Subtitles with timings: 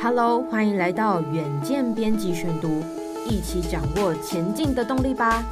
[0.00, 2.84] Hello，欢迎来到远见编辑选读，
[3.28, 5.44] 一起掌握前进的动力吧。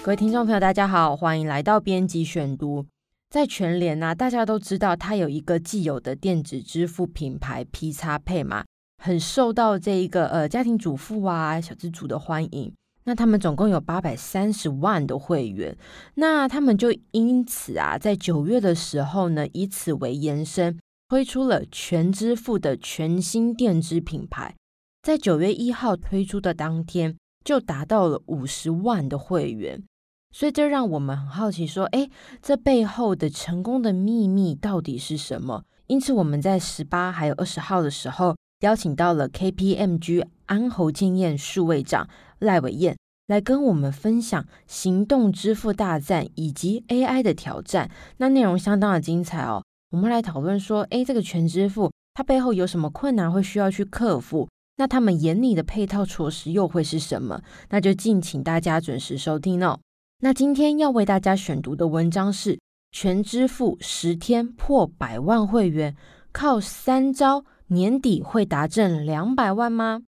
[0.00, 2.86] 各位听众朋友，大家好，欢迎来到编辑选读。
[3.28, 8.64] 在全联呢、啊，大家都知道它有一个既有的电子支付品牌 P 叉配嘛，
[9.02, 12.72] 很受到这一个呃家庭主妇啊、小资族的欢迎。
[13.06, 15.76] 那他们总共有八百三十万的会员，
[16.14, 24.54] 那他们就因此啊，在九月的时候呢，以此为延伸，推出了全支付的全新电子品牌，
[25.02, 29.84] 在九月一号推出的当天，就达到了五十万的会员，
[30.32, 32.10] 所以这让我们很好奇，说，哎，
[32.42, 35.64] 这背后的成功的秘密到底是什么？
[35.86, 42.08] 因此，我们在十八还有二十号的时候，邀请到了 KPMG 安侯经验数位长。
[42.40, 49.64] 赖伟燕来跟我们分享行动支付大战以及 AI 的挑战，那内容相当的精彩哦。
[49.96, 54.46] 我们来讨论说，诶，这个全支付它背后有什么困难会需要去克服？
[54.76, 57.40] 那他们眼里的配套措施又会是什么？
[57.70, 59.80] 那就敬请大家准时收听哦。
[60.18, 62.60] 那今天要为大家选读的文章是
[62.92, 65.96] 全支付十天破百万会员，
[66.30, 70.02] 靠三招年底会达阵两百万吗？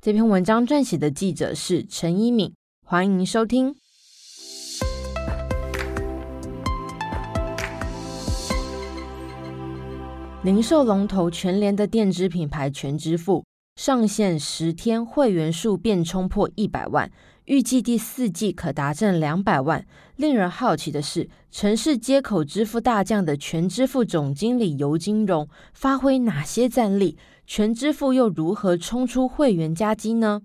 [0.00, 2.52] 这篇文章撰写的记者是陈一敏，
[2.84, 3.76] 欢迎收听。
[10.44, 13.44] 零售龙头全联的电子品牌全支付
[13.76, 17.08] 上线十天，会员数便冲破一百万，
[17.44, 19.86] 预计第四季可达阵两百万。
[20.16, 27.16] 令人好奇的是，城市接口支付大将的全支付总经理游金荣发挥哪些战力？
[27.46, 30.42] 全支付又如何冲出会员佳绩呢？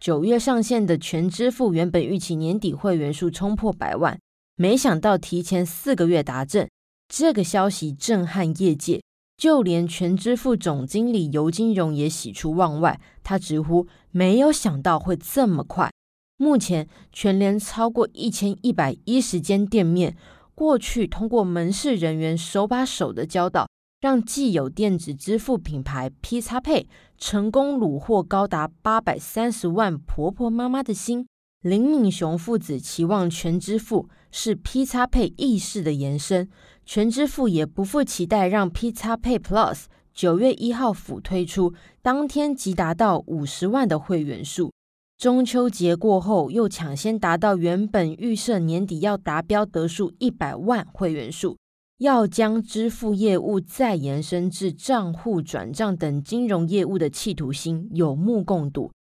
[0.00, 4.18] 九月上线的全支付原本预期年底会员数冲破百万，
[4.56, 6.70] 没想到提前四个月达阵，
[7.06, 9.02] 这个消息震撼业界，
[9.36, 15.90] 就连全支付总经理尤金荣也喜出望外，他直呼没有想到会这么快。
[16.38, 20.16] 目前全联超过一千一百一十间店面，
[20.54, 23.66] 过去通过门市人员手把手的教导。
[23.98, 26.86] 让既有电子支付品牌 PXPay
[27.16, 31.26] 成功虏获高达八百三十万婆婆妈妈的心。
[31.62, 36.48] 林敏雄父子期望全支付是 PXPay 意识的延伸，
[36.86, 44.72] 全支付也不负期待，让 Pizza Pay Plus 九月一号甫推出，当天即达到五十万的会员数。
[45.18, 51.56] 中秋节过后，又抢先达到原本预设年底要达标得数一百万会员数。
[51.98, 58.92] 要将支付业务再延伸至账户转账等金融业务的企图心有目共睹。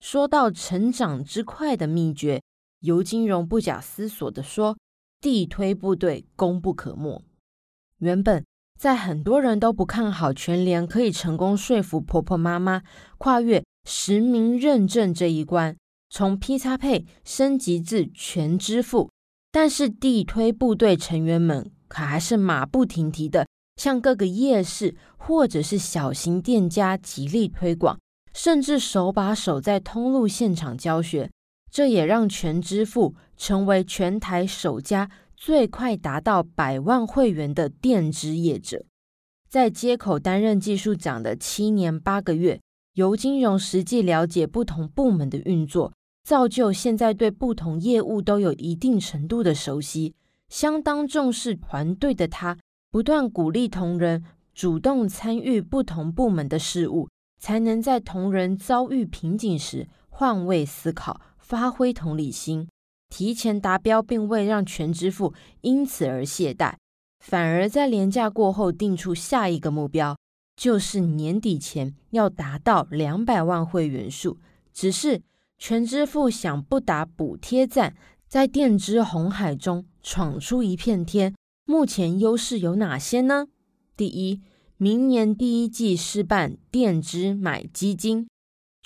[0.00, 2.40] 说到成长之快的秘诀，
[2.80, 4.78] 游金荣不假思索地说
[5.20, 7.20] ：“地推部队功不可没。”
[8.04, 8.44] 原本
[8.78, 12.82] 在很多人都不看好全联可以成功说服婆婆妈妈
[13.18, 15.74] 跨越实名认证这一关，
[16.10, 19.10] 从 P 叉配升级至全支付，
[19.50, 21.70] 但是地推部队成员们。
[21.86, 27.98] 可还是马不停蹄的向各个夜市或者是小型店家极力推广，
[28.32, 31.30] 甚至手把手在通路现场教学。
[31.70, 38.84] 这也让全支付成为全台首家最快达到百万会员的电支业者。
[39.48, 42.60] 在街口担任技术长的七年八个月，
[42.94, 45.92] 游金荣实际了解不同部门的运作，
[46.24, 50.14] 造就现在对不同业务都有一定程度的熟悉。
[50.48, 52.58] 相当重视团队的他，
[52.90, 54.24] 不断鼓励同仁
[54.54, 57.08] 主动参与不同部门的事务，
[57.38, 62.68] 才能在同仁遭遇瓶颈时换位思考，发挥同理心。
[63.16, 66.74] 提前达标，并未让全支付因此而懈怠，
[67.20, 70.18] 反而在连假过后定出下一个目标，
[70.56, 74.40] 就是年底前要达到两百万会员数。
[74.72, 75.22] 只是
[75.58, 77.94] 全支付想不打补贴战。
[78.26, 81.36] 在电支红海中闯出一片天，
[81.66, 83.46] 目前优势有哪些呢？
[83.96, 84.40] 第一，
[84.76, 88.26] 明年第一季试办电支买基金，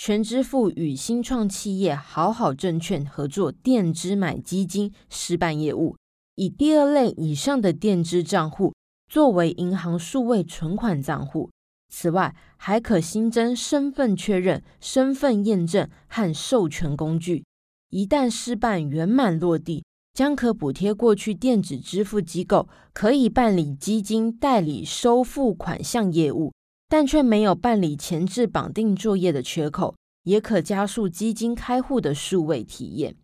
[0.01, 5.97] 全支付与新创企业好好证券合作垫资买基金试办业务，
[6.37, 8.73] 以第二类以上的垫资账户
[9.11, 11.51] 作为银行数位存款账户。
[11.93, 17.45] 此外，还可新增身份确认、身份验证和授权工具。
[17.91, 19.83] 一旦试办圆满落地，
[20.15, 26.53] 将可补贴过去电子支付机构可以办理基金代理收付款项业务，
[26.89, 33.15] 但却没有办理前置绑定作业的缺口，也可加速基金开户的数位体验。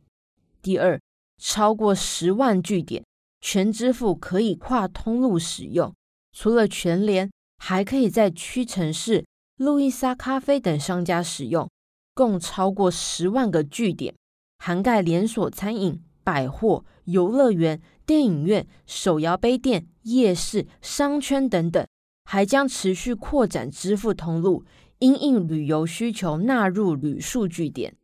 [0.61, 1.01] 第二，
[1.39, 3.05] 超过十万据点，
[3.41, 5.95] 全支付可以跨通路使用，
[6.33, 9.25] 除了全联，还可以在屈臣氏、
[9.57, 11.71] 路易莎咖啡等商家使用，
[12.15, 14.15] 共超过十万个据点，
[14.59, 21.87] 涵盖连锁餐饮、百货、游乐园、电影院、手摇杯店、夜市、商圈等等，
[22.25, 24.65] 还将持续扩展支付通路，
[24.99, 27.95] 因应旅游需求纳入旅数据点。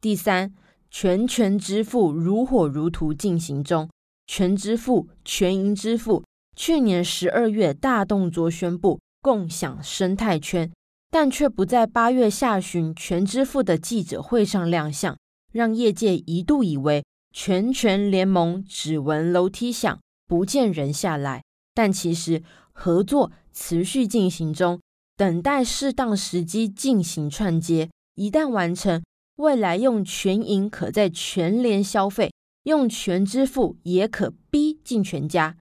[0.00, 0.52] 第三，
[0.90, 3.88] 全权支付如火如荼进行中，
[4.26, 6.24] 全支付、全银支付，
[6.56, 10.70] 去年十二月大动作宣布共享生态圈，
[11.10, 15.16] 但却不在八月下旬全支付的记者会上亮相，
[15.52, 21.42] 让业界一度以为全权联盟只闻楼梯响，不见人下来。
[21.74, 22.42] 但其实
[22.72, 24.80] 合作持续进行中，
[25.16, 29.02] 等待适当时机进行串接，一旦完成。
[29.36, 32.32] 未来用全银可在全联消费，
[32.64, 35.56] 用全支付也可逼进全家。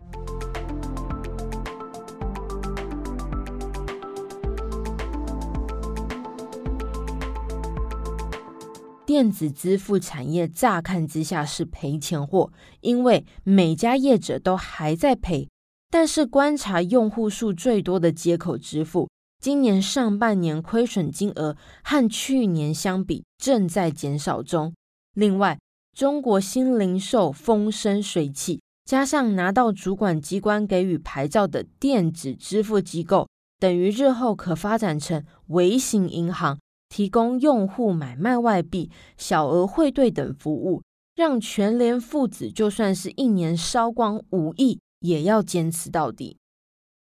[9.05, 12.51] 电子支付产业乍看之下是赔钱货，
[12.81, 15.49] 因为每家业者都还在赔。
[15.91, 19.09] 但是观察用户数最多的接口支付。
[19.41, 24.73] 今年上半年亏损金额和去年相比正在减少中。
[25.15, 25.59] 另外，
[25.97, 33.27] 中国新零售风生水起，加上拿到主管机关给予牌照的电子支付机构，
[33.59, 40.83] 等于日后可发展成微型银行，提供用户买卖外币、小额汇兑等服务，
[41.15, 46.37] 让全联父子就算是一年烧光五亿，也要坚持到底。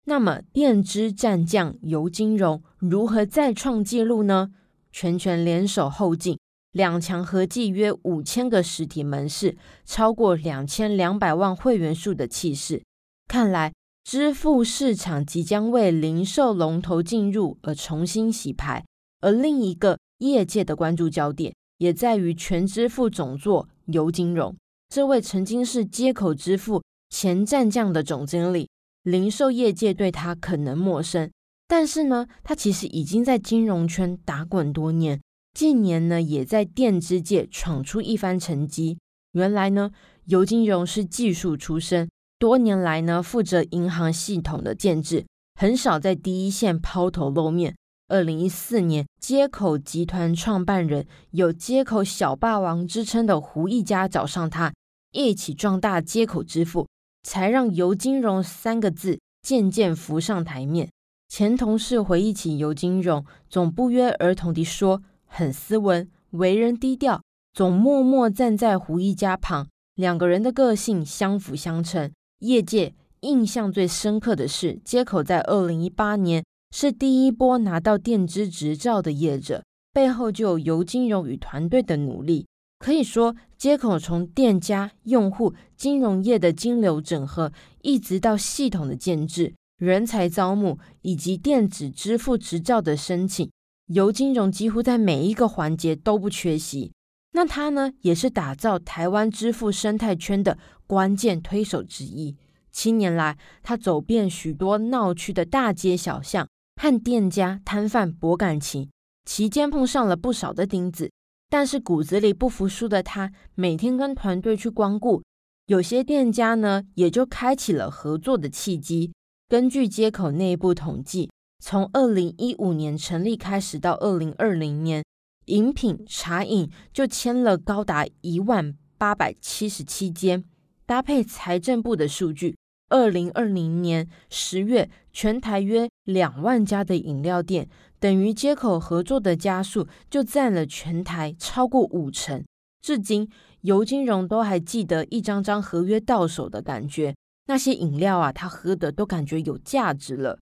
[0.04, 4.50] 那么，电支战将游金融如何再创纪录呢？
[4.90, 6.38] 全权联手后进，
[6.72, 12.82] 两强合计约五千个实体门市，超过两千两百万会员数的气势。
[13.28, 13.72] 看来，
[14.02, 18.84] 支付市场即将为零售龙头进入而重新洗牌。
[19.20, 24.56] 而另一个业界的关注焦点，也在于全支付总座尤金融。
[24.88, 28.68] 这位曾经是街口支付前战将的总经理。
[29.02, 31.30] 零售业界对他可能陌生，
[31.66, 35.20] 但是呢，他其实已经在金融圈打滚多年，
[35.54, 38.98] 近年呢也在电支界闯出一番成绩。
[39.32, 39.90] 原来呢，
[40.26, 45.24] 尤金荣是技术出身，多年来呢负责银行系统的建制，
[45.54, 47.74] 很少在第一线抛头露面。
[48.08, 54.74] 二零一四年，街口集团创办人有“街口小霸王”之称的胡一家找上他，
[55.12, 56.86] 一起壮大街口支付。
[57.22, 60.88] 才让游金融三个字渐渐浮上台面。
[61.28, 67.22] 前同事回忆起游金融，总不约而同地说，很斯文，为人低调，
[67.52, 69.68] 总默默站在胡一家旁。
[69.94, 72.10] 两个人的个性相辅相成。
[72.40, 76.42] 业界印象最深刻的是，街口在二零一八年
[76.74, 79.62] 是第一波拿到电支执照的业者，
[79.92, 82.46] 背后就有游金融与团队的努力。
[82.80, 93.50] 可以说，接口从店家、用户、金融业的金流整合，一直到系统的建制、人才招募以及电子支付执照的申请，
[93.88, 96.90] 游金融几乎在每一个环节都不缺席。
[97.32, 100.56] 那他呢，也是打造台湾支付生态圈的
[100.86, 102.34] 关键推手之一。
[102.72, 106.48] 七年来，他走遍许多闹区的大街小巷，
[106.80, 108.88] 和店家、摊贩博感情，
[109.26, 111.10] 期间碰上了不少的钉子。
[111.50, 115.22] 但是骨子里不服输的他，每天跟团队去光顾，
[115.66, 119.12] 有些店家呢，也就开启了合作的契机。
[119.48, 121.28] 根据街口内部统计，
[121.58, 125.02] 从二零一五年成立开始到二零二零年，
[125.46, 130.44] 饮品茶饮就签了高达一万八百七十七间。
[130.86, 132.56] 搭配财政部的数据，
[132.90, 137.68] 二零二零年十月，全台约两万家的饮料店。
[138.00, 142.42] 等于接口合作的加速就占了全台超过五成，
[142.80, 143.30] 至今
[143.60, 147.14] 尤金融都还记得一张张合约到手的感觉，
[147.46, 150.38] 那些饮料啊，他喝的都感觉有价值了。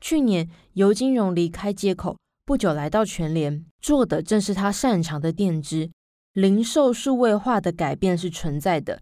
[0.00, 5.90] 去年尤金融离开街口不久，来到全联，做的正是他擅长的电支
[6.32, 9.00] 零售数位化的改变是存在的。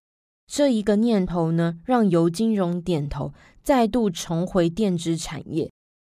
[0.51, 5.71] 这一个念头呢，让尤金融点头，再度重回电支产业。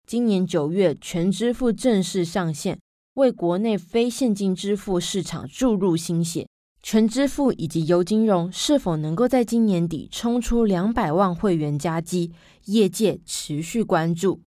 [0.06, 2.78] 今年九月，全支付正式上线，
[3.14, 6.46] 为国内非现金支付市场注入新血。
[6.82, 12.32] 全支付以及游金融是否能够在今年底冲出两百万会员加基，
[12.66, 14.42] 业界持续关注。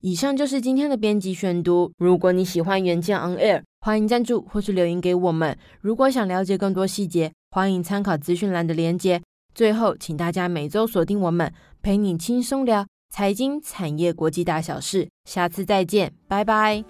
[0.00, 1.90] 以上就是今天的编辑选读。
[1.98, 5.58] 如果你喜欢原件 On Air，欢迎赞助或是留言给我们。
[5.80, 9.20] 如果想了解更多细节，欢迎参考资讯栏的连接。
[9.52, 12.86] 最后，请大家每周锁定我们，陪你轻松聊。
[13.10, 16.84] 财经、产业、国际大小事，下次再见，拜拜。